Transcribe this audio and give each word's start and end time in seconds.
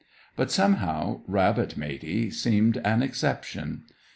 But, 0.35 0.49
somehow, 0.51 1.21
rabbit 1.27 1.77
Matey 1.77 2.31
seemed 2.31 2.77
an 2.77 3.03
exception. 3.03 3.83